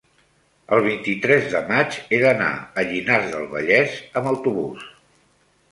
el 0.77 0.81
vint-i-tres 0.87 1.45
de 1.51 1.61
maig 1.67 1.99
he 2.17 2.21
d'anar 2.23 2.49
a 2.57 2.87
Llinars 2.93 3.29
del 3.35 3.47
Vallès 3.55 4.03
amb 4.23 4.33
autobús. 4.35 4.91